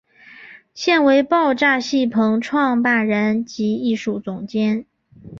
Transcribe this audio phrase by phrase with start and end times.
[0.73, 4.87] 现为爆炸戏棚创办人及艺术总监。